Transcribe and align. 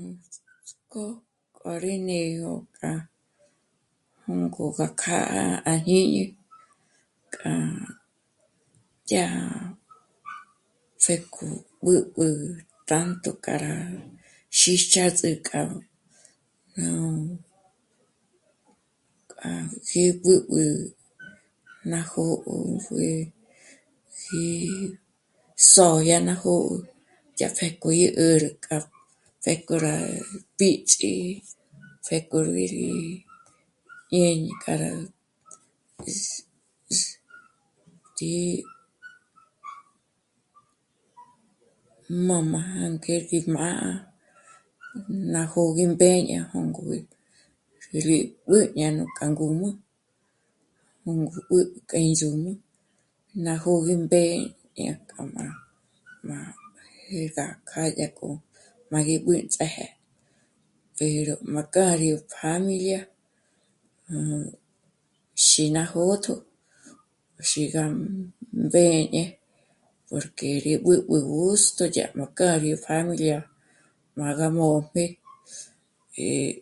Nuts'k'ó 0.00 1.04
k'a 1.56 1.70
rí 1.82 1.94
né'egö 2.06 2.52
rá 2.82 2.92
jûnk'o 4.26 4.64
gá 4.76 4.86
kjâ'a 5.00 5.44
à 5.70 5.72
jñíñi 5.86 6.22
k'a 7.34 7.52
yá... 9.10 9.28
pjék'o 11.02 11.48
gú 11.84 11.92
b'ǘ' 12.14 12.60
t'ánto 12.88 13.30
k'a 13.44 13.54
rá 13.62 13.74
xích'azü 14.58 15.30
k'a 15.46 15.60
nú... 15.68 15.80
nú 16.82 17.04
k'a 19.30 19.50
b'ǚb'ü 19.86 20.64
ná 21.92 22.00
jó'o 22.10 22.54
juë̌ji 22.82 24.48
sódya 25.70 26.18
ná 26.28 26.34
jó'o 26.42 26.74
yá 27.38 27.48
pjék'o 27.56 27.88
gí 27.96 28.06
'ä́rü 28.12 28.50
k'a 28.66 28.78
pjék'o 29.44 29.76
rá 29.84 29.96
píts'i, 30.56 31.14
pjék'o 32.06 32.36
'í 32.52 32.66
rí 32.72 32.90
ñé 34.10 34.52
k'a 34.62 34.74
rá 34.82 34.92
s..., 36.14 36.22
s..., 36.98 37.00
tí'i, 38.16 38.62
mā́mā 42.28 42.60
ngé 42.94 43.14
gí 43.28 43.38
jm'â'a 43.46 43.90
ná 45.32 45.40
jó'o 45.52 45.70
gí 45.76 45.84
mbéño 45.94 46.40
jôngobi 46.50 46.98
rí 48.06 48.18
b'ǘ' 48.48 48.70
k'a 48.76 48.86
ño 48.96 49.06
já 49.16 49.26
ngǔm'ü, 49.32 49.68
júngo 51.04 51.38
b'ǘ' 51.50 51.70
k'a 51.90 51.98
ñú 52.04 52.14
ch'úm'ü 52.20 52.52
ná 53.44 53.52
jôgü 53.62 53.94
mbé'e 54.04 54.38
ñé 54.74 54.92
k'a 55.10 55.20
má, 55.34 55.44
má 56.28 56.38
jêrga 57.10 57.46
k'â'a 57.68 57.94
dyájkjo 57.96 58.28
má 58.90 58.98
gí 59.06 59.16
b'ǘnts'áje 59.24 59.86
pero 60.96 61.34
má 61.52 61.62
k'â 61.74 61.96
rí 62.00 62.08
'ó 62.12 62.18
pjámilia 62.32 63.00
nú 64.08 64.44
xî'i 65.44 65.72
nó 65.74 65.82
jó'otjo 65.92 66.34
xí 67.50 67.62
gá 67.74 67.84
mbéñe 68.64 69.24
porque 70.08 70.48
rí 70.64 70.72
b'ǚb'ü 70.84 71.18
gusto 71.32 71.84
dyá'k'a 71.94 72.16
nú 72.18 72.26
k'ário 72.38 72.74
nú 72.76 72.82
pjámilia 72.84 73.38
má 74.18 74.28
gá 74.38 74.48
mójm'e, 74.58 75.04
eh... 76.22 76.56